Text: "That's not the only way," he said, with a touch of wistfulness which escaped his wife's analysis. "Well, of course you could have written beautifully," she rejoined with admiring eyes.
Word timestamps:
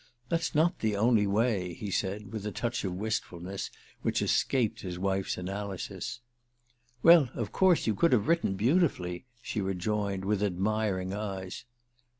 "That's 0.29 0.55
not 0.55 0.79
the 0.79 0.95
only 0.95 1.27
way," 1.27 1.75
he 1.75 1.91
said, 1.91 2.33
with 2.33 2.43
a 2.47 2.51
touch 2.51 2.83
of 2.83 2.95
wistfulness 2.95 3.69
which 4.01 4.23
escaped 4.23 4.81
his 4.81 4.97
wife's 4.97 5.37
analysis. 5.37 6.21
"Well, 7.03 7.29
of 7.35 7.51
course 7.51 7.85
you 7.85 7.93
could 7.93 8.11
have 8.11 8.27
written 8.27 8.55
beautifully," 8.55 9.25
she 9.43 9.61
rejoined 9.61 10.25
with 10.25 10.41
admiring 10.41 11.13
eyes. 11.13 11.65